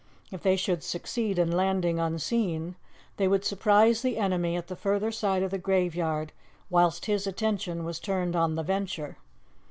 If 0.31 0.41
they 0.41 0.55
should 0.55 0.83
succeed 0.83 1.37
in 1.37 1.51
landing 1.51 1.99
unseen, 1.99 2.73
they 3.17 3.27
would 3.27 3.45
surprise 3.45 4.01
the 4.01 4.17
enemy 4.17 4.55
at 4.57 4.65
the 4.65 4.75
further 4.75 5.11
side 5.11 5.43
of 5.43 5.51
the 5.51 5.59
graveyard 5.59 6.31
whilst 6.71 7.05
his 7.05 7.27
attention 7.27 7.85
was 7.85 7.99
turned 7.99 8.35
on 8.35 8.55
the 8.55 8.63
Venture. 8.63 9.19